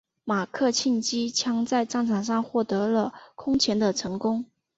[0.23, 4.43] 马克沁机枪在战场上获得了空前的成功。